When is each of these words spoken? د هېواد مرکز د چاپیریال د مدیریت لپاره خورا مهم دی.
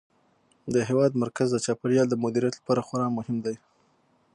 د 0.73 0.75
هېواد 0.87 1.11
مرکز 1.23 1.47
د 1.51 1.57
چاپیریال 1.65 2.07
د 2.09 2.15
مدیریت 2.23 2.53
لپاره 2.59 2.85
خورا 2.87 3.07
مهم 3.17 3.37
دی. 3.45 3.55